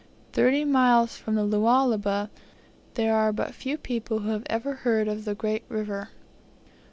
Thirty 0.33 0.65
miles 0.65 1.15
from 1.15 1.35
the 1.35 1.43
Lualaba, 1.45 2.31
there 2.95 3.13
were 3.13 3.31
but 3.31 3.53
few 3.53 3.77
people 3.77 4.21
who 4.21 4.29
had 4.29 4.47
ever 4.49 4.73
heard 4.77 5.07
of 5.07 5.25
the 5.25 5.35
great 5.35 5.61
river. 5.69 6.09